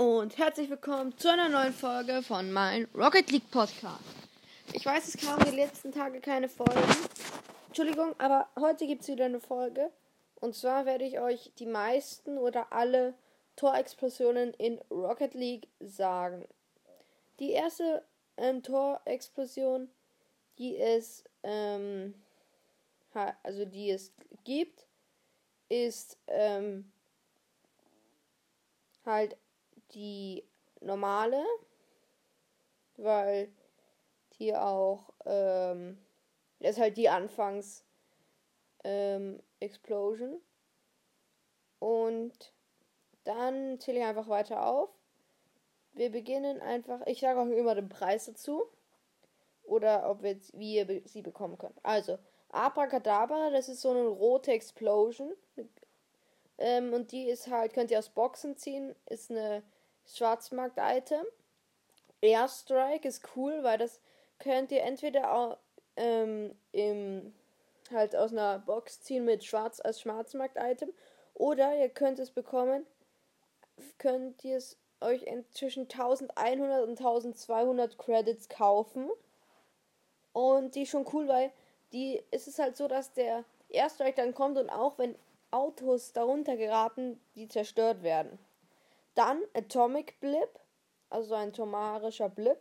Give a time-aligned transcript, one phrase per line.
[0.00, 4.00] und herzlich willkommen zu einer neuen Folge von meinem Rocket League Podcast.
[4.72, 6.80] Ich weiß, es kamen die letzten Tage keine Folgen.
[7.66, 9.90] Entschuldigung, aber heute gibt es wieder eine Folge.
[10.36, 13.12] Und zwar werde ich euch die meisten oder alle
[13.56, 16.48] Torexplosionen in Rocket League sagen.
[17.38, 18.02] Die erste
[18.38, 19.90] ähm, Torexplosion,
[20.56, 22.14] die es, ähm,
[23.42, 24.14] also die es
[24.44, 24.86] gibt,
[25.68, 26.90] ist ähm,
[29.04, 29.36] halt
[29.94, 30.44] die
[30.80, 31.44] normale,
[32.96, 33.52] weil
[34.38, 35.98] die auch, ähm,
[36.60, 37.84] das ist halt die Anfangs
[38.84, 40.40] ähm, Explosion.
[41.78, 42.52] Und
[43.24, 44.90] dann zähle ich einfach weiter auf.
[45.92, 48.64] Wir beginnen einfach, ich sage auch immer den Preis dazu.
[49.64, 51.78] Oder ob wir, wie ihr sie bekommen könnt.
[51.84, 52.18] Also,
[52.48, 55.32] Abracadabra, das ist so eine rote Explosion.
[56.58, 59.62] Ähm, und die ist halt, könnt ihr aus Boxen ziehen, ist eine
[60.16, 61.24] Schwarzmarkt-Item.
[62.22, 64.00] Airstrike ist cool, weil das
[64.38, 65.56] könnt ihr entweder auch,
[65.96, 67.34] ähm, im,
[67.90, 70.92] halt aus einer Box ziehen mit Schwarz als Schwarzmarkt-Item
[71.34, 72.86] oder ihr könnt es bekommen,
[73.98, 79.10] könnt ihr es euch zwischen 1100 und 1200 Credits kaufen.
[80.32, 81.50] Und die ist schon cool, weil
[81.92, 85.16] die ist es halt so, dass der Airstrike dann kommt und auch wenn
[85.50, 88.38] Autos darunter geraten, die zerstört werden.
[89.14, 90.60] Dann Atomic Blip,
[91.08, 92.58] also ein tomarischer Blip.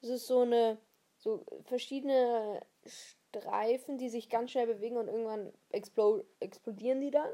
[0.00, 0.78] Das ist so eine,
[1.16, 7.30] so verschiedene Streifen, die sich ganz schnell bewegen und irgendwann explo explodieren die dann.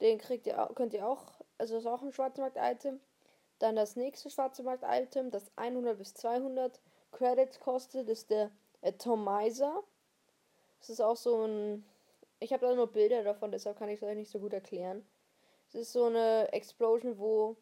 [0.00, 1.24] Den kriegt ihr könnt ihr auch,
[1.58, 3.00] also das ist auch ein Schwarzmarkt-Item.
[3.58, 6.80] Dann das nächste Schwarzmarkt-Item, das 100 bis 200
[7.12, 8.50] Credits kostet, ist der
[8.82, 9.82] Atomizer.
[10.78, 11.84] Das ist auch so ein,
[12.38, 15.06] ich habe da nur Bilder davon, deshalb kann ich es euch nicht so gut erklären.
[15.68, 17.56] Es ist so eine Explosion, wo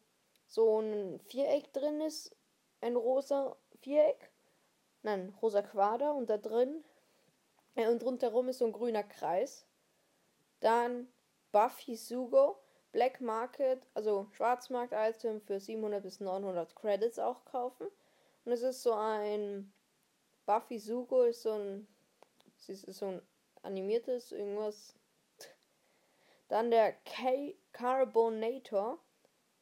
[0.49, 2.35] so ein Viereck drin ist.
[2.81, 4.31] Ein rosa Viereck.
[5.03, 6.83] Nein, rosa Quader und da drin
[7.75, 9.65] äh, und rundherum ist so ein grüner Kreis.
[10.59, 11.07] Dann
[11.51, 12.59] Buffy Sugo,
[12.91, 17.87] Black Market, also Schwarzmarkt-Item für 700 bis 900 Credits auch kaufen.
[18.43, 19.71] Und es ist so ein
[20.45, 21.87] Buffy Sugo ist so ein,
[22.67, 23.21] ist so ein
[23.61, 24.95] animiertes irgendwas.
[26.47, 28.97] Dann der K Carbonator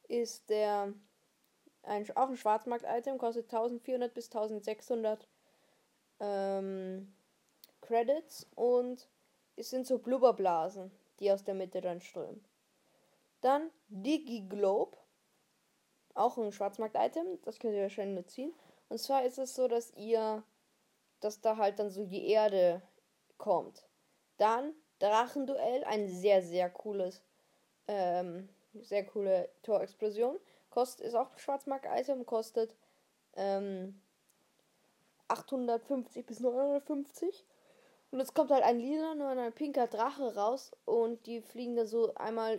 [0.08, 0.92] ist der
[1.82, 5.26] ein, auch ein Schwarzmarkt-Item, kostet 1400 bis 1600
[6.20, 7.14] ähm,
[7.80, 9.08] Credits und
[9.56, 12.44] es sind so Blubberblasen, die aus der Mitte dann strömen.
[13.40, 14.96] Dann DigiGlobe,
[16.14, 18.54] auch ein Schwarzmarkt-Item, das könnt ihr wahrscheinlich nur ziehen.
[18.88, 20.42] Und zwar ist es so, dass ihr,
[21.20, 22.82] dass da halt dann so die Erde
[23.36, 23.88] kommt.
[24.36, 27.22] Dann Drachenduell, ein sehr, sehr cooles
[27.86, 30.38] ähm, sehr coole Torexplosion.
[30.70, 32.74] Kostet, ist auch Schwarzmarkt-Item, kostet
[33.36, 34.00] ähm,
[35.28, 37.44] 850 bis 950.
[38.10, 41.84] Und es kommt halt ein lila und ein pinker Drache raus und die fliegen da
[41.84, 42.56] so einmal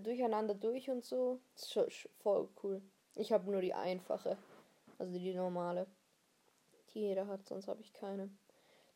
[0.00, 1.38] durcheinander durch und so.
[1.54, 2.82] Das ist voll cool.
[3.14, 4.36] Ich habe nur die einfache,
[4.98, 5.86] also die normale.
[6.94, 8.28] Die jeder hat, sonst habe ich keine.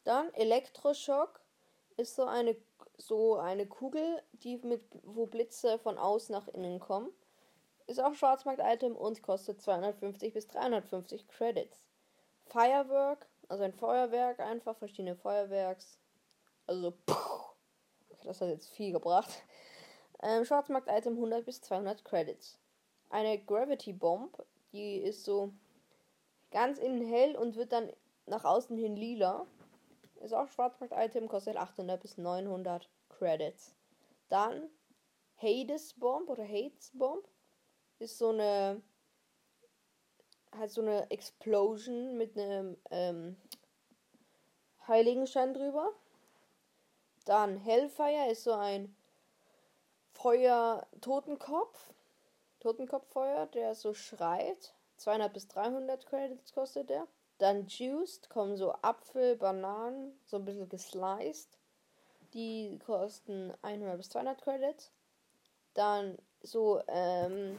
[0.02, 1.40] Dann Elektroschock
[1.96, 2.56] ist so eine
[2.98, 7.10] so eine Kugel, die mit wo Blitze von außen nach innen kommen.
[7.86, 11.78] Ist auch Schwarzmarkt-Item und kostet 250 bis 350 Credits.
[12.46, 15.98] Firework, also ein Feuerwerk, einfach verschiedene Feuerwerks.
[16.66, 17.14] Also, puh,
[18.24, 19.30] das hat jetzt viel gebracht.
[20.22, 22.58] Ähm, Schwarzmarkt-Item 100 bis 200 Credits.
[23.10, 24.42] Eine Gravity Bomb,
[24.72, 25.52] die ist so
[26.50, 27.92] ganz innen hell und wird dann
[28.26, 29.46] nach außen hin lila.
[30.20, 33.74] Ist auch Schwarzmarkt-Item, kostet 800 bis 900 Credits.
[34.28, 34.68] Dann
[35.36, 37.28] Hades Bomb oder Hades Bomb
[37.98, 38.82] ist so eine
[40.56, 43.36] halt so eine Explosion mit einem ähm,
[44.86, 45.92] Heiligenschein drüber.
[47.24, 48.94] Dann Hellfire ist so ein
[50.12, 51.92] Feuer Totenkopf.
[52.60, 54.74] Totenkopffeuer, der so schreit.
[54.96, 57.06] 200 bis 300 Credits kostet der.
[57.38, 61.58] Dann Juiced kommen so Apfel, Bananen, so ein bisschen gesliced.
[62.32, 64.90] Die kosten 100 bis 200 Credits.
[65.74, 67.58] Dann so ähm,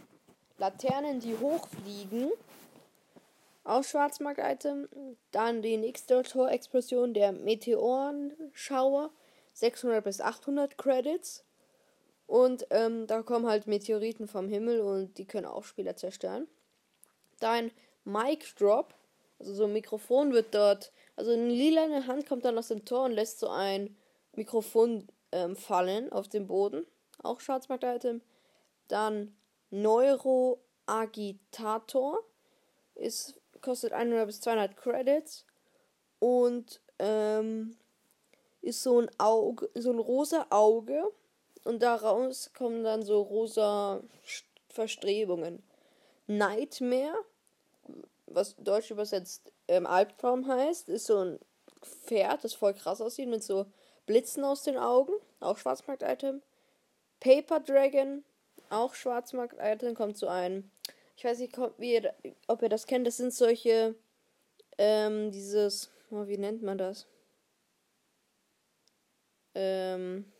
[0.57, 2.31] Laternen, die hochfliegen.
[3.63, 4.87] Auch Schwarzmarkt-Item.
[5.31, 9.11] Dann die nächste Torexplosion, der Meteorenschauer.
[9.53, 11.43] 600 bis 800 Credits.
[12.27, 16.47] Und ähm, da kommen halt Meteoriten vom Himmel und die können auch Spieler zerstören.
[17.39, 17.71] Dann
[18.03, 18.93] Mic Drop.
[19.39, 23.05] Also so ein Mikrofon wird dort, also eine lila Hand kommt dann aus dem Tor
[23.05, 23.95] und lässt so ein
[24.33, 26.85] Mikrofon ähm, fallen auf den Boden.
[27.23, 28.21] Auch Schwarzmarkt-Item.
[28.87, 29.35] Dann
[29.69, 32.23] Neuro Agitator.
[32.95, 35.45] Ist, kostet 100 bis 200 Credits.
[36.19, 37.77] Und ähm,
[38.61, 41.11] ist so ein Auge, so ein rosa Auge.
[41.63, 44.01] Und daraus kommen dann so rosa
[44.69, 45.63] Verstrebungen.
[46.27, 47.25] Nightmare,
[48.27, 51.39] was deutsch übersetzt ähm, Albtraum heißt, ist so ein
[51.81, 53.65] Pferd, das voll krass aussieht, mit so
[54.05, 55.13] Blitzen aus den Augen.
[55.39, 56.41] Auch Schwarzmarkt-Item.
[57.19, 58.23] Paper Dragon,
[58.69, 60.71] auch Schwarzmarkt-Item, kommt so ein.
[61.15, 62.13] Ich weiß nicht, wie ihr,
[62.47, 63.07] ob ihr das kennt.
[63.07, 63.95] Das sind solche,
[64.77, 67.07] ähm, dieses, oh, wie nennt man das?
[69.55, 70.31] Ähm,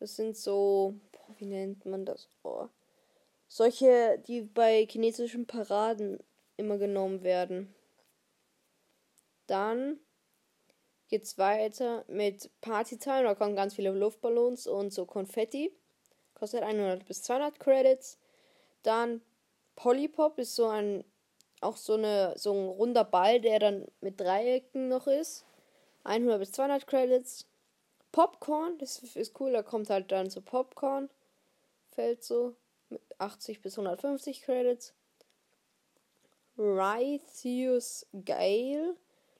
[0.00, 2.28] das sind so, boah, wie nennt man das?
[2.42, 2.68] Oh.
[3.56, 6.18] Solche, die bei chinesischen Paraden
[6.58, 7.74] immer genommen werden.
[9.46, 9.98] Dann
[11.08, 13.22] geht's weiter mit Partytime.
[13.22, 15.72] Da kommen ganz viele Luftballons und so Konfetti.
[16.34, 18.18] Kostet 100 bis 200 Credits.
[18.82, 19.22] Dann
[19.74, 21.02] Polypop ist so ein
[21.62, 25.46] auch so eine so ein runder Ball, der dann mit Dreiecken noch ist.
[26.04, 27.46] 100 bis 200 Credits.
[28.12, 31.08] Popcorn, das ist cool, da kommt halt dann so Popcorn.
[31.86, 32.54] Fällt so
[32.88, 34.94] mit 80 bis 150 Credits.
[36.58, 38.96] Rythius Gale.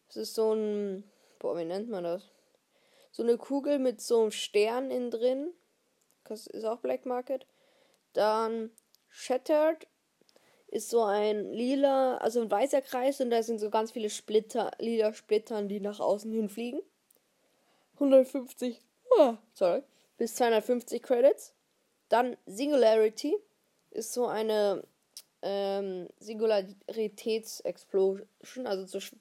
[0.08, 1.04] Das ist so ein.
[1.38, 2.30] Boah, wie nennt man das?
[3.10, 5.52] So eine Kugel mit so einem Stern innen drin.
[6.24, 7.46] Das ist auch Black Market.
[8.12, 8.70] Dann
[9.08, 9.86] Shattered
[10.68, 14.72] ist so ein lila, also ein weißer Kreis und da sind so ganz viele Splitter,
[14.78, 16.82] lila Splittern, die nach außen hin fliegen.
[17.94, 18.80] 150,
[19.18, 19.82] oh, sorry,
[20.18, 21.54] bis 250 Credits.
[22.08, 23.36] Dann Singularity
[23.90, 24.82] ist so eine
[25.42, 29.14] ähm, Singularitätsexplosion, also so sch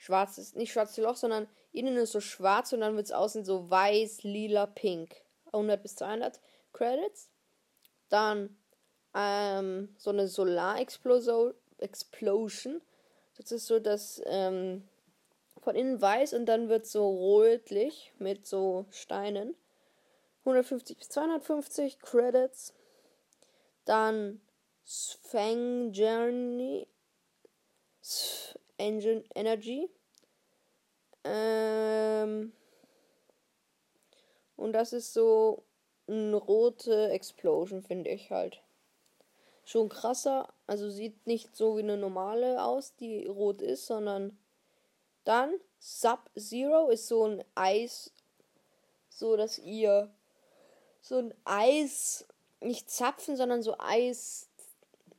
[0.00, 3.68] schwarzes, nicht schwarzes Loch, sondern innen ist so schwarz und dann wird es außen so
[3.68, 5.16] weiß, lila, pink.
[5.46, 6.40] 100 bis 200
[6.72, 7.28] Credits.
[8.08, 8.56] Dann
[9.14, 11.52] ähm, so eine Solarexplosion.
[11.78, 12.80] Explosion.
[13.36, 14.88] Das ist so, dass ähm,
[15.60, 19.54] von innen weiß und dann wird so rötlich mit so Steinen.
[20.48, 22.72] 150 bis 250 Credits.
[23.84, 24.40] Dann
[24.86, 26.88] Sfang Journey.
[28.78, 29.90] Engine Energy.
[31.24, 32.52] Ähm,
[34.56, 35.64] und das ist so
[36.06, 38.62] eine rote Explosion, finde ich halt.
[39.64, 40.48] Schon krasser.
[40.66, 44.38] Also sieht nicht so wie eine normale aus, die rot ist, sondern
[45.24, 48.12] dann Sub-Zero ist so ein Eis.
[49.10, 50.10] So, dass ihr
[51.08, 52.26] so ein Eis
[52.60, 54.48] nicht zapfen, sondern so Eis.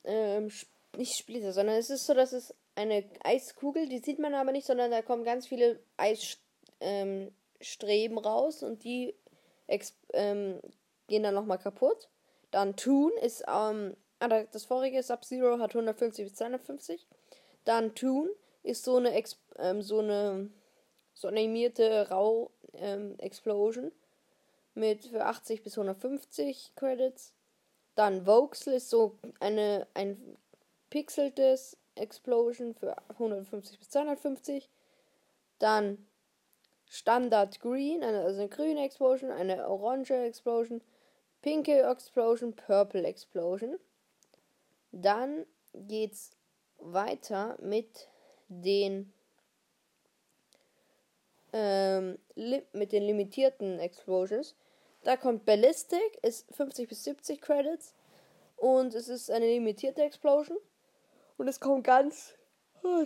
[0.03, 0.51] Ähm,
[0.97, 4.67] nicht Splitter, sondern es ist so, dass es eine Eiskugel, die sieht man aber nicht,
[4.67, 7.33] sondern da kommen ganz viele Eisstreben
[8.17, 9.15] ähm, raus und die
[10.13, 10.59] ähm,
[11.07, 12.09] gehen dann nochmal kaputt.
[12.51, 17.05] Dann Toon ist, ähm, ah, das vorige Sub-Zero hat 150 bis 250.
[17.65, 18.29] Dann Toon
[18.63, 19.11] ist so eine,
[19.57, 20.49] ähm, so eine,
[21.13, 23.91] so animierte Rau-Explosion ähm,
[24.79, 27.33] mit für 80 bis 150 Credits.
[27.95, 30.37] Dann Voxel ist so eine, ein
[30.89, 34.69] pixeltes Explosion für 150 bis 250.
[35.59, 36.07] Dann
[36.89, 40.81] Standard Green, eine, also eine grüne Explosion, eine orange Explosion,
[41.41, 43.77] pinke Explosion, Purple Explosion.
[44.91, 46.31] Dann geht's
[46.79, 48.07] weiter mit
[48.47, 49.13] den
[51.51, 52.17] ähm,
[52.73, 54.55] mit den limitierten Explosions.
[55.03, 57.93] Da kommt Ballistic, ist 50 bis 70 Credits.
[58.57, 60.57] Und es ist eine limitierte Explosion.
[61.37, 62.33] Und es kommt ganz
[62.83, 63.05] oh,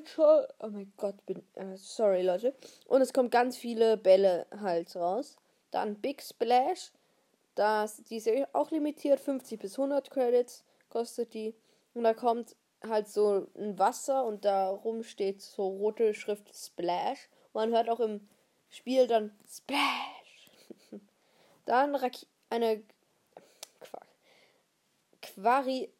[0.59, 2.55] oh mein Gott, bin äh, sorry Leute.
[2.87, 5.37] Und es kommt ganz viele Bälle halt raus.
[5.71, 6.91] Dann Big Splash,
[7.55, 11.55] das die ist auch limitiert, 50 bis 100 Credits kostet die.
[11.93, 12.55] Und da kommt
[12.87, 17.29] halt so ein Wasser und darum steht so rote Schrift Splash.
[17.53, 18.27] Man hört auch im
[18.69, 20.12] Spiel dann Splash.
[21.65, 22.83] Dann Raki eine
[25.21, 25.91] Quari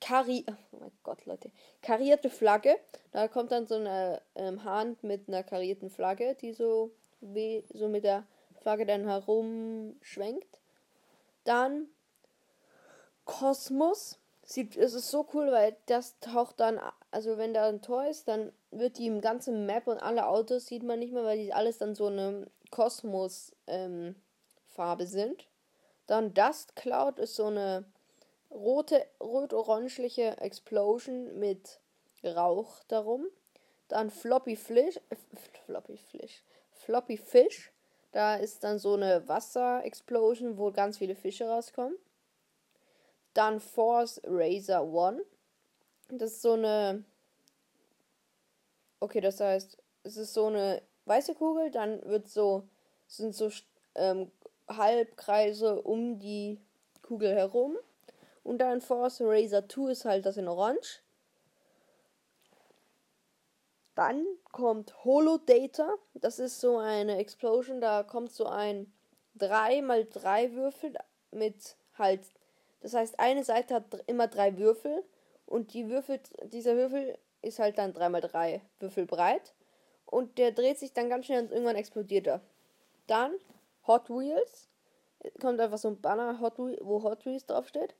[0.00, 1.50] Kari oh mein Gott, Leute.
[1.82, 2.78] Karierte Flagge.
[3.12, 7.88] Da kommt dann so eine ähm, Hand mit einer karierten Flagge, die so wie so
[7.88, 8.24] mit der
[8.60, 10.60] Flagge dann herumschwenkt.
[11.44, 11.88] Dann
[13.24, 16.80] Kosmos sieht, es ist so cool, weil das taucht dann,
[17.10, 20.66] also wenn da ein Tor ist, dann wird die im ganzen Map und alle Autos
[20.66, 25.46] sieht man nicht mehr, weil die alles dann so eine Kosmos-Farbe ähm, sind.
[26.06, 27.84] Dann Dust Cloud ist so eine
[28.50, 31.80] rote, rot-orangeliche Explosion mit
[32.24, 33.26] Rauch darum.
[33.88, 35.16] Dann Floppy Fish, äh,
[35.66, 37.72] Floppy Fish, Floppy Fish.
[38.12, 41.96] Da ist dann so eine Wasser-Explosion, wo ganz viele Fische rauskommen.
[43.34, 45.22] Dann Force Razor One.
[46.08, 47.04] Das ist so eine.
[49.00, 52.64] Okay, das heißt, es ist so eine weiße Kugel, dann wird so,
[53.06, 53.50] sind so
[53.94, 54.30] ähm,
[54.68, 56.60] Halbkreise um die
[57.02, 57.76] Kugel herum.
[58.42, 61.00] Und dann Force Razor 2 ist halt das in Orange.
[63.94, 65.94] Dann kommt Holodata.
[66.14, 67.80] Das ist so eine Explosion.
[67.80, 68.92] Da kommt so ein
[69.36, 70.94] 3 mal 3 Würfel
[71.30, 72.20] mit halt.
[72.82, 75.02] Das heißt, eine Seite hat immer drei Würfel.
[75.46, 79.54] Und die Würfel, dieser Würfel ist halt dann 3 mal 3 Würfel breit.
[80.06, 82.40] Und der dreht sich dann ganz schnell und irgendwann explodiert er.
[83.06, 83.34] Dann
[83.86, 84.68] Hot Wheels.
[85.40, 87.94] Kommt einfach so ein Banner, Hot Wheels, wo Hot Wheels draufsteht.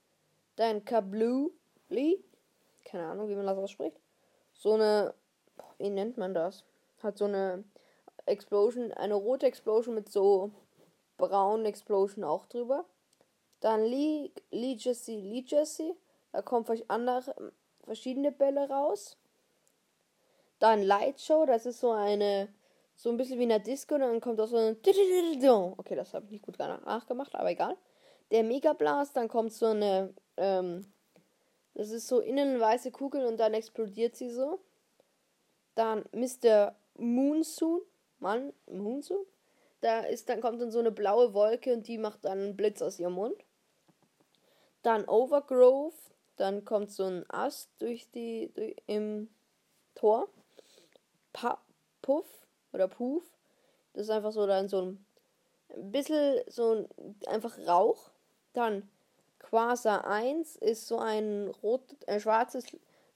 [0.56, 2.24] Dann Kablooey.
[2.84, 3.98] Keine Ahnung, wie man das ausspricht.
[4.54, 5.14] So eine
[5.78, 6.64] wie nennt man das?
[7.02, 7.64] Hat so eine
[8.24, 10.50] Explosion, eine rote Explosion mit so
[11.16, 12.84] braunen Explosion auch drüber.
[13.60, 15.96] Dann Lee, Lee Jesse, Lee Jesse.
[16.32, 17.52] Da kommen andere,
[17.84, 19.16] verschiedene Bälle raus.
[20.58, 22.48] Dann Light Show, das ist so eine,
[22.94, 23.94] so ein bisschen wie eine Disco.
[23.94, 24.76] Und dann kommt auch so ein.
[25.78, 27.76] Okay, das habe ich nicht gut nachgemacht, aber egal.
[28.30, 30.84] Der Mega Blast, dann kommt so eine, ähm,
[31.74, 34.60] das ist so innen eine weiße Kugel und dann explodiert sie so.
[35.74, 36.74] Dann Mr.
[36.94, 37.82] Moonsoon.
[38.18, 39.26] Mann, Moonsoon?
[39.82, 42.80] Da ist, dann kommt dann so eine blaue Wolke und die macht dann einen Blitz
[42.80, 43.36] aus ihrem Mund.
[44.82, 45.94] Dann Overgrowth.
[46.36, 49.28] Dann kommt so ein Ast durch die durch, im
[49.94, 50.28] Tor.
[51.36, 51.58] Pa
[52.00, 52.26] Puff
[52.72, 53.22] oder Puff.
[53.92, 55.06] Das ist einfach so dann so ein,
[55.92, 58.10] bisschen so ein einfach Rauch.
[58.54, 58.88] Dann
[59.38, 62.64] Quasar 1 ist so ein rot, ein schwarzes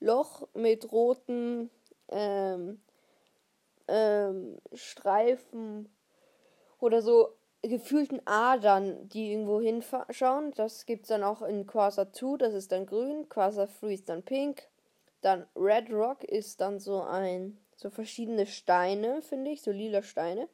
[0.01, 1.71] Loch mit roten
[2.09, 2.83] ähm,
[3.89, 5.89] ähm, Streifen
[6.79, 10.53] oder so gefühlten Adern, die irgendwo hinschauen.
[10.57, 14.11] Das gibt es dann auch in Quasar 2, das ist dann grün, Quasar 3 ist
[14.11, 14.69] dann pink.
[15.23, 20.49] Dann Red Rock ist dann so ein, so verschiedene Steine, finde ich, so lila Steine.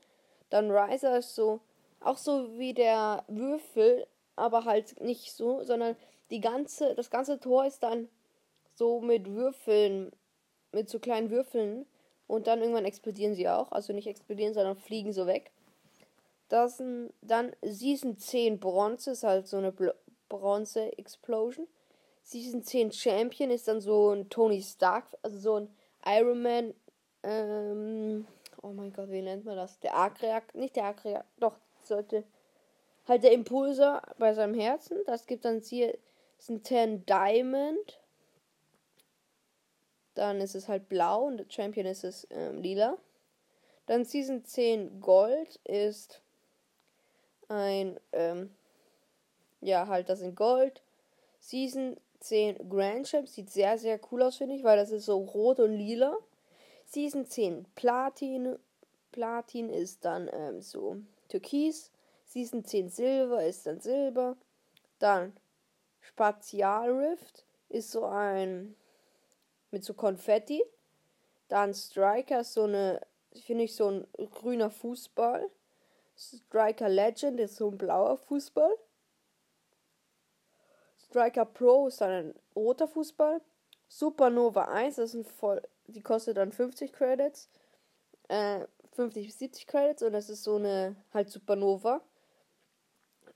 [0.50, 1.60] Dann Riser ist so,
[2.00, 4.06] auch so wie der Würfel,
[4.36, 5.96] aber halt nicht so, sondern
[6.30, 8.08] die ganze, das ganze Tor ist dann
[8.74, 10.12] so mit Würfeln
[10.76, 11.86] mit so kleinen Würfeln
[12.26, 13.72] und dann irgendwann explodieren sie auch.
[13.72, 15.50] Also nicht explodieren, sondern fliegen so weg.
[16.48, 16.80] Das
[17.22, 19.74] dann Season 10 Bronze, ist halt so eine
[20.28, 21.66] Bronze-Explosion.
[22.22, 25.68] Season 10 Champion ist dann so ein Tony Stark, also so ein
[26.04, 26.74] Iron Man.
[27.26, 28.24] Ähm,
[28.62, 29.80] oh mein Gott, wie nennt man das?
[29.80, 30.22] Der Arc
[30.54, 31.02] nicht der Arc
[31.38, 32.22] doch, sollte.
[33.08, 34.98] Halt der Impulser bei seinem Herzen.
[35.06, 35.96] Das gibt dann hier,
[36.38, 38.00] sind 10 Diamond.
[40.14, 42.96] Dann ist es halt blau und Champion ist es ähm, lila.
[43.86, 46.20] Dann Season 10 Gold ist
[47.48, 48.54] ein, ähm,
[49.60, 50.80] ja, halt das in Gold.
[51.40, 55.18] Season 10 Grand Champ sieht sehr, sehr cool aus, finde ich, weil das ist so
[55.18, 56.16] rot und lila.
[56.86, 58.58] Season 10 Platin.
[59.12, 60.96] Platin ist dann ähm, so
[61.28, 61.90] türkis.
[62.24, 64.36] Season 10 Silber ist dann Silber.
[64.98, 65.36] Dann
[66.00, 68.76] Spatial Rift ist so ein
[69.70, 70.62] mit so Konfetti.
[71.48, 73.00] Dann Striker, so eine,
[73.44, 75.50] finde ich, so ein grüner Fußball.
[76.16, 78.74] Striker Legend ist so ein blauer Fußball.
[80.98, 83.40] Striker Pro ist dann ein roter Fußball.
[83.88, 87.48] Supernova 1, das sind voll, die kostet dann 50 Credits.
[88.28, 92.00] Äh, 50 bis 70 Credits und das ist so eine halt Supernova.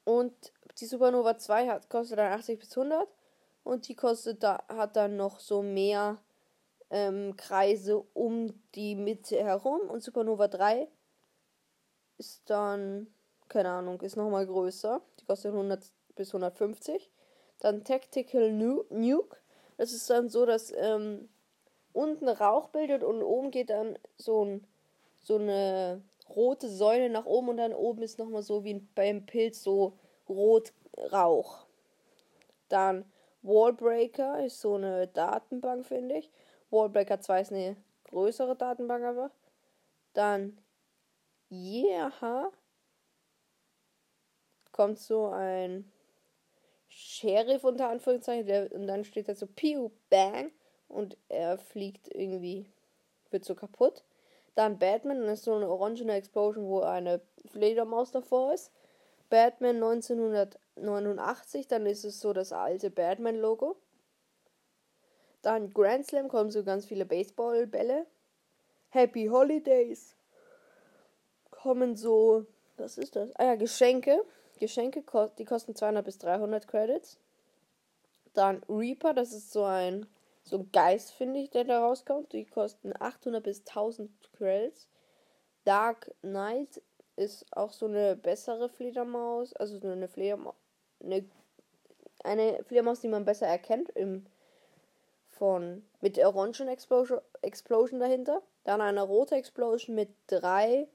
[0.05, 0.33] Und
[0.79, 3.07] die Supernova 2 hat, kostet dann 80 bis 100
[3.63, 6.19] und die kostet da hat dann noch so mehr
[6.89, 10.89] ähm, Kreise um die Mitte herum und Supernova 3
[12.21, 13.07] ist dann,
[13.49, 15.01] keine Ahnung, ist nochmal größer.
[15.19, 15.83] Die kostet 100
[16.17, 17.11] bis 150.
[17.61, 19.37] Dann Tactical Nuke.
[19.81, 21.31] Das ist dann so, dass ähm,
[21.95, 24.67] unten Rauch bildet und oben geht dann so, ein,
[25.23, 29.63] so eine rote Säule nach oben und dann oben ist nochmal so wie beim Pilz
[29.63, 29.95] so
[30.29, 30.75] rot
[31.11, 31.65] Rauch.
[32.69, 33.11] Dann
[33.41, 36.31] Wallbreaker ist so eine Datenbank, finde ich.
[36.69, 39.31] Wallbreaker 2 ist eine größere Datenbank einfach.
[40.13, 40.59] Dann
[41.51, 42.51] Yeah
[44.73, 45.91] kommt so ein
[47.03, 50.53] Sheriff unter Anführungszeichen der, und dann steht da so Pew Bang
[50.89, 52.67] und er fliegt irgendwie,
[53.31, 54.05] wird so kaputt.
[54.55, 58.71] Dann Batman, dann ist so eine orangene Explosion, wo eine Fledermaus davor ist.
[59.31, 63.77] Batman 1989, dann ist es so das alte Batman-Logo.
[65.41, 68.07] Dann Grand Slam kommen so ganz viele Baseballbälle.
[68.91, 70.17] Happy Holidays
[71.51, 72.45] kommen so,
[72.77, 73.35] was ist das?
[73.37, 74.23] Ah ja, Geschenke.
[74.61, 75.03] Geschenke,
[75.39, 77.19] die kosten 200 bis 300 Credits.
[78.35, 80.07] Dann Reaper, das ist so ein
[80.45, 82.33] so ein Geist, finde ich, der da rauskommt.
[82.33, 84.89] Die kosten 800 bis 1000 Credits.
[85.65, 86.83] Dark Knight
[87.17, 90.55] ist auch so eine bessere Fledermaus, also so eine Fledermaus,
[91.03, 91.25] eine,
[92.25, 94.27] eine Fledermaus, die man besser erkennt im
[95.29, 98.43] von mit der Orangen Explosion, Explosion dahinter.
[98.65, 100.87] Dann eine rote Explosion mit drei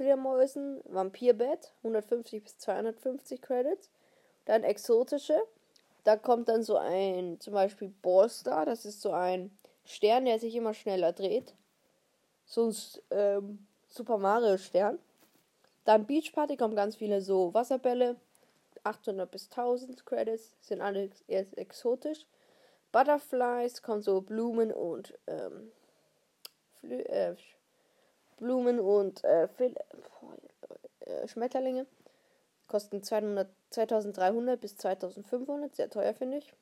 [0.00, 3.90] Fledermäusen, Vampirbett, 150 bis 250 Credits.
[4.46, 5.38] Dann exotische,
[6.04, 9.50] da kommt dann so ein, zum Beispiel Ballstar, das ist so ein
[9.84, 11.54] Stern, der sich immer schneller dreht.
[12.46, 12.76] So ein
[13.10, 14.98] ähm, Super Mario Stern.
[15.84, 18.16] Dann Beach Party kommen ganz viele so Wasserbälle.
[18.82, 22.24] 800 bis 1000 Credits, sind alle eher exotisch.
[22.90, 25.70] Butterflies kommen so Blumen und ähm,
[26.90, 27.34] äh,
[28.40, 29.48] Blumen und äh,
[31.00, 31.86] äh, Schmetterlinge.
[32.66, 36.52] Kosten 200, 2300 bis 2500, sehr teuer finde ich.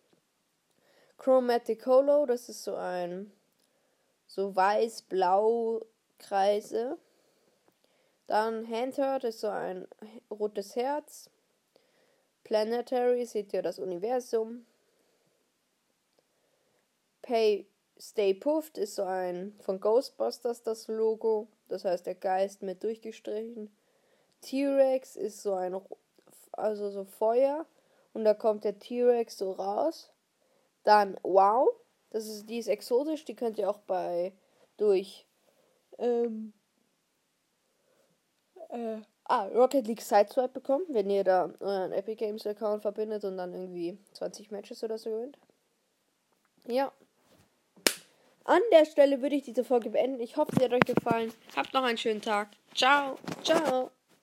[1.17, 3.33] Chromatic Holo, das ist so ein
[4.27, 5.83] so weiß-blau
[6.19, 6.99] Kreise.
[8.27, 9.89] Dann Handhurt ist so ein
[10.31, 11.31] rotes Herz.
[12.45, 14.67] Planetary seht ihr das Universum.
[17.23, 17.67] Pay
[18.01, 23.71] Stay Puffed ist so ein von Ghostbusters das Logo, das heißt der Geist mit durchgestrichen.
[24.41, 25.81] T-Rex ist so ein,
[26.53, 27.67] also so Feuer
[28.13, 30.11] und da kommt der T-Rex so raus.
[30.85, 31.69] Dann Wow,
[32.11, 34.33] das ist, die ist exotisch, die könnt ihr auch bei,
[34.77, 35.27] durch,
[35.99, 36.53] ähm,
[38.71, 43.37] äh, ah, Rocket League Sideswipe bekommen, wenn ihr da euren Epic Games Account verbindet und
[43.37, 45.39] dann irgendwie 20 Matches oder so gewinnt.
[46.67, 46.93] Ja.
[48.49, 50.21] An der Stelle würde ich diese Folge beenden.
[50.21, 51.31] Ich hoffe, sie hat euch gefallen.
[51.55, 52.49] Habt noch einen schönen Tag.
[52.75, 53.19] Ciao.
[53.45, 53.91] Ciao.